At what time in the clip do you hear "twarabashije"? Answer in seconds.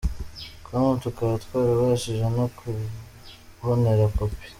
1.43-2.25